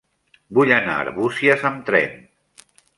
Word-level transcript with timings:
Vull 0.59 0.73
anar 0.79 0.95
a 0.95 1.05
Arbúcies 1.07 1.69
amb 1.73 1.87
tren. 1.93 2.21